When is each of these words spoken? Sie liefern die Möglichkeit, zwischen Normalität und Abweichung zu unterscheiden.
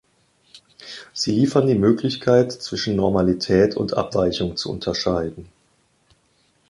Sie 1.13 1.29
liefern 1.31 1.67
die 1.67 1.75
Möglichkeit, 1.77 2.51
zwischen 2.51 2.95
Normalität 2.95 3.77
und 3.77 3.93
Abweichung 3.93 4.57
zu 4.57 4.71
unterscheiden. 4.71 5.47